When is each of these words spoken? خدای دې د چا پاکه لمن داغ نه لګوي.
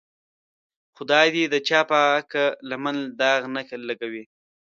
خدای 0.95 1.27
دې 1.35 1.43
د 1.53 1.55
چا 1.67 1.79
پاکه 1.89 2.45
لمن 2.69 2.97
داغ 3.19 3.41
نه 3.55 3.61
لګوي. 3.89 4.23